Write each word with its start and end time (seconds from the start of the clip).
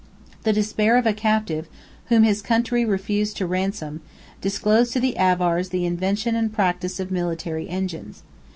The 0.41 0.51
despair 0.51 0.97
of 0.97 1.05
a 1.05 1.13
captive, 1.13 1.67
whom 2.07 2.23
his 2.23 2.41
country 2.41 2.83
refused 2.83 3.37
to 3.37 3.45
ransom, 3.45 4.01
disclosed 4.41 4.93
to 4.93 4.99
the 4.99 5.15
Avars 5.15 5.69
the 5.69 5.85
invention 5.85 6.33
and 6.33 6.51
practice 6.51 6.99
of 6.99 7.11
military 7.11 7.69
engines. 7.69 8.23